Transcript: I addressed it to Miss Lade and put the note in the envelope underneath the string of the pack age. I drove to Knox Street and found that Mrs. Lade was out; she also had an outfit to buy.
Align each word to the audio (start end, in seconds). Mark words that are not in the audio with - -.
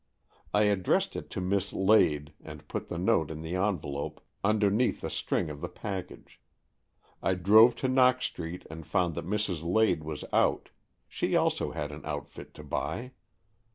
I 0.51 0.63
addressed 0.63 1.15
it 1.15 1.29
to 1.29 1.39
Miss 1.41 1.73
Lade 1.73 2.33
and 2.43 2.67
put 2.67 2.87
the 2.87 2.97
note 2.97 3.29
in 3.29 3.43
the 3.43 3.55
envelope 3.55 4.19
underneath 4.43 5.01
the 5.01 5.11
string 5.11 5.51
of 5.51 5.61
the 5.61 5.69
pack 5.69 6.11
age. 6.11 6.41
I 7.21 7.35
drove 7.35 7.75
to 7.75 7.87
Knox 7.87 8.25
Street 8.25 8.65
and 8.71 8.87
found 8.87 9.13
that 9.13 9.27
Mrs. 9.29 9.61
Lade 9.63 10.03
was 10.03 10.25
out; 10.33 10.69
she 11.07 11.35
also 11.35 11.69
had 11.73 11.91
an 11.91 12.01
outfit 12.03 12.55
to 12.55 12.63
buy. 12.63 13.11